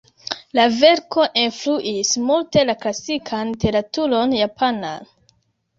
La 0.59 0.63
verko 0.77 1.25
influis 1.41 2.15
multe 2.31 2.65
la 2.71 2.77
klasikan 2.85 3.55
literaturon 3.55 4.37
japanan. 4.43 5.11